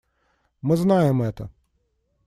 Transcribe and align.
Мы 0.63 0.77
знаем 0.77 1.21
это. 1.21 1.51